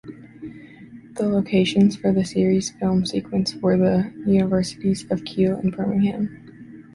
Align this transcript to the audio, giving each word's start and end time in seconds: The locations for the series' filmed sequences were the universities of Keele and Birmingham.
The 1.17 1.27
locations 1.27 1.95
for 1.95 2.11
the 2.11 2.25
series' 2.25 2.71
filmed 2.71 3.07
sequences 3.07 3.61
were 3.61 3.77
the 3.77 4.11
universities 4.25 5.05
of 5.11 5.23
Keele 5.25 5.57
and 5.57 5.71
Birmingham. 5.71 6.87